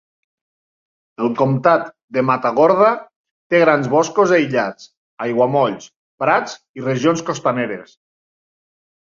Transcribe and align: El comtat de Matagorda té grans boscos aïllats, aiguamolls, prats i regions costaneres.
El 1.25 1.33
comtat 1.41 1.83
de 2.17 2.23
Matagorda 2.29 2.87
té 3.55 3.59
grans 3.65 3.91
boscos 3.93 4.33
aïllats, 4.39 4.89
aiguamolls, 5.27 5.91
prats 6.25 6.59
i 6.81 6.89
regions 6.89 7.25
costaneres. 7.31 7.95